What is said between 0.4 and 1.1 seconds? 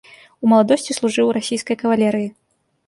У маладосці